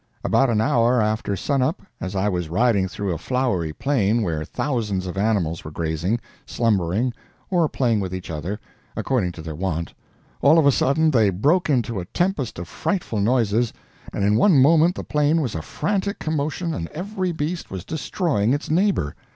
About 0.23 0.49
an 0.49 0.59
hour 0.61 0.99
after 0.99 1.35
sun 1.35 1.61
up, 1.61 1.83
as 1.99 2.15
I 2.15 2.27
was 2.27 2.49
riding 2.49 2.87
through 2.87 3.13
a 3.13 3.19
flowery 3.19 3.71
plain 3.71 4.23
where 4.23 4.43
thousands 4.43 5.05
of 5.05 5.15
animals 5.15 5.63
were 5.63 5.69
grazing, 5.69 6.19
slumbering, 6.43 7.13
or 7.51 7.69
playing 7.69 7.99
with 7.99 8.11
each 8.11 8.31
other, 8.31 8.59
according 8.95 9.31
to 9.33 9.43
their 9.43 9.53
wont, 9.53 9.93
all 10.41 10.57
of 10.57 10.65
a 10.65 10.71
sudden 10.71 11.11
they 11.11 11.29
broke 11.29 11.69
into 11.69 11.99
a 11.99 12.05
tempest 12.05 12.57
of 12.57 12.67
frightful 12.67 13.19
noises, 13.21 13.73
and 14.11 14.23
in 14.23 14.37
one 14.37 14.57
moment 14.59 14.95
the 14.95 15.03
plain 15.03 15.39
was 15.39 15.53
a 15.53 15.61
frantic 15.61 16.17
commotion 16.17 16.73
and 16.73 16.87
every 16.87 17.31
beast 17.31 17.69
was 17.69 17.85
destroying 17.85 18.55
its 18.55 18.71
neighbor. 18.71 19.15